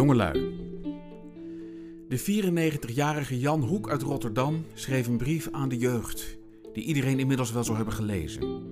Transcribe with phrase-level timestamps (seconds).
[0.00, 0.58] Jongelui.
[2.08, 6.38] De 94-jarige Jan Hoek uit Rotterdam schreef een brief aan de jeugd,
[6.72, 8.62] die iedereen inmiddels wel zou hebben gelezen.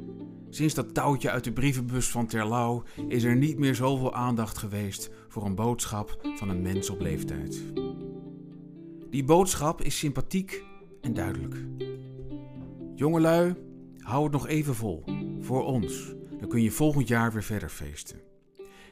[0.50, 5.10] Sinds dat touwtje uit de brievenbus van Terlouw is er niet meer zoveel aandacht geweest
[5.28, 7.62] voor een boodschap van een mens op leeftijd.
[9.10, 10.64] Die boodschap is sympathiek
[11.00, 11.56] en duidelijk.
[12.94, 13.54] Jongelui,
[13.98, 15.04] hou het nog even vol.
[15.40, 16.14] Voor ons.
[16.38, 18.27] Dan kun je volgend jaar weer verder feesten.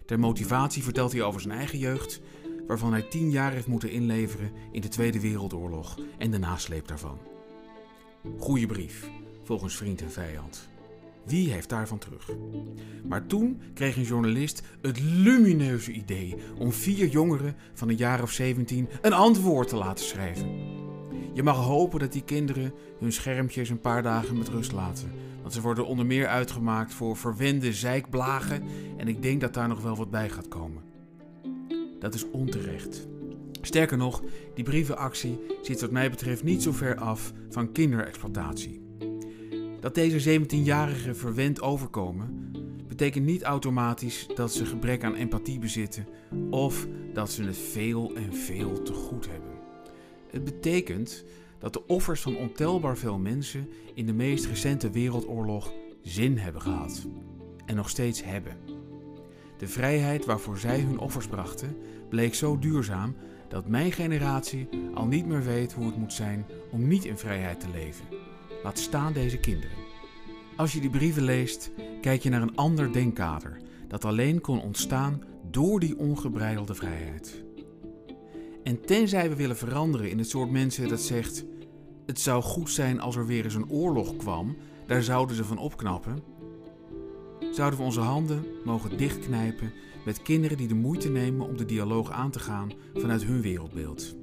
[0.06, 2.20] Ter motivatie vertelt hij over zijn eigen jeugd,
[2.66, 7.18] waarvan hij tien jaar heeft moeten inleveren in de Tweede Wereldoorlog en de nasleep daarvan.
[8.38, 9.10] Goeie brief,
[9.42, 10.68] volgens vriend en vijand.
[11.24, 12.30] Wie heeft daarvan terug?
[13.08, 18.30] Maar toen kreeg een journalist het lumineuze idee om vier jongeren van een jaar of
[18.30, 20.75] 17 een antwoord te laten schrijven.
[21.36, 25.12] Je mag hopen dat die kinderen hun schermpjes een paar dagen met rust laten.
[25.40, 28.62] Want ze worden onder meer uitgemaakt voor verwende zeikblagen
[28.96, 30.82] en ik denk dat daar nog wel wat bij gaat komen.
[31.98, 33.08] Dat is onterecht.
[33.60, 34.22] Sterker nog,
[34.54, 38.80] die brievenactie zit wat mij betreft niet zo ver af van kinderexploitatie.
[39.80, 42.52] Dat deze 17-jarigen verwend overkomen,
[42.88, 46.06] betekent niet automatisch dat ze gebrek aan empathie bezitten
[46.50, 49.55] of dat ze het veel en veel te goed hebben.
[50.36, 51.24] Het betekent
[51.58, 57.06] dat de offers van ontelbaar veel mensen in de meest recente wereldoorlog zin hebben gehad
[57.66, 58.56] en nog steeds hebben.
[59.58, 61.76] De vrijheid waarvoor zij hun offers brachten
[62.08, 63.16] bleek zo duurzaam
[63.48, 67.60] dat mijn generatie al niet meer weet hoe het moet zijn om niet in vrijheid
[67.60, 68.06] te leven.
[68.62, 69.76] Laat staan deze kinderen.
[70.56, 71.70] Als je die brieven leest,
[72.00, 73.56] kijk je naar een ander denkkader
[73.88, 77.45] dat alleen kon ontstaan door die ongebreidelde vrijheid.
[78.66, 81.44] En tenzij we willen veranderen in het soort mensen dat zegt:
[82.06, 85.58] het zou goed zijn als er weer eens een oorlog kwam, daar zouden ze van
[85.58, 86.22] opknappen,
[87.50, 89.72] zouden we onze handen mogen dichtknijpen
[90.04, 94.16] met kinderen die de moeite nemen om de dialoog aan te gaan vanuit hun wereldbeeld.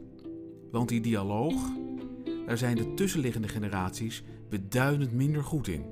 [0.72, 1.54] Want die dialoog,
[2.46, 5.86] daar zijn de tussenliggende generaties beduidend minder goed in.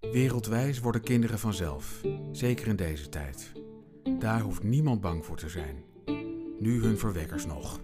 [0.00, 2.00] Wereldwijs worden kinderen vanzelf,
[2.32, 3.52] zeker in deze tijd.
[4.18, 5.95] Daar hoeft niemand bang voor te zijn.
[6.58, 7.80] Nu hun verwekkers nog.